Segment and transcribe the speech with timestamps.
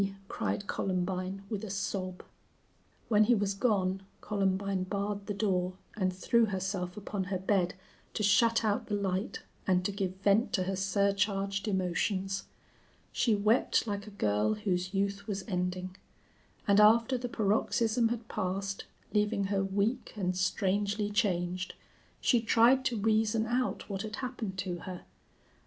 [0.27, 2.23] cried Columbine, with a sob.
[3.07, 7.75] When he was gone Columbine barred the door and threw herself upon her bed
[8.15, 12.45] to shut out the light and to give vent to her surcharged emotions.
[13.11, 15.95] She wept like a girl whose youth was ending;
[16.67, 21.75] and after the paroxysm had passed, leaving her weak and strangely changed,
[22.19, 25.03] she tried to reason out what had happened to her.